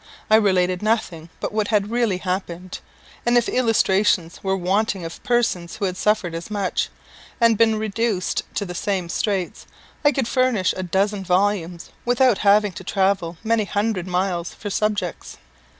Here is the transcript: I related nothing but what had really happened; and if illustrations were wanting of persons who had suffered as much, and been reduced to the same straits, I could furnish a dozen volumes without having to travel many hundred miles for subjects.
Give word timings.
I 0.31 0.35
related 0.35 0.81
nothing 0.81 1.29
but 1.39 1.51
what 1.51 1.67
had 1.67 1.91
really 1.91 2.17
happened; 2.17 2.79
and 3.23 3.37
if 3.37 3.47
illustrations 3.47 4.43
were 4.43 4.57
wanting 4.57 5.05
of 5.05 5.21
persons 5.23 5.75
who 5.75 5.85
had 5.85 5.95
suffered 5.95 6.33
as 6.33 6.49
much, 6.49 6.89
and 7.39 7.55
been 7.55 7.75
reduced 7.77 8.41
to 8.55 8.65
the 8.65 8.73
same 8.73 9.09
straits, 9.09 9.67
I 10.03 10.11
could 10.11 10.27
furnish 10.27 10.73
a 10.75 10.81
dozen 10.81 11.23
volumes 11.23 11.91
without 12.03 12.39
having 12.39 12.71
to 12.71 12.83
travel 12.83 13.37
many 13.43 13.65
hundred 13.65 14.07
miles 14.07 14.55
for 14.55 14.71
subjects. 14.71 15.37